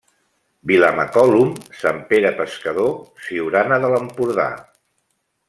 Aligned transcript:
Vilamacolum, 0.69 1.51
Sant 1.81 1.99
Pere 2.13 2.31
Pescador, 2.41 2.91
Siurana 3.27 3.79
de 3.85 3.93
l'Empordà. 3.95 4.49